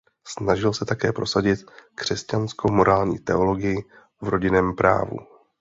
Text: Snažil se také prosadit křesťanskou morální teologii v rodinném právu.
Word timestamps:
Snažil 0.27 0.73
se 0.73 0.85
také 0.85 1.13
prosadit 1.13 1.59
křesťanskou 1.95 2.71
morální 2.71 3.19
teologii 3.19 3.85
v 4.21 4.29
rodinném 4.29 4.75
právu. 4.75 5.17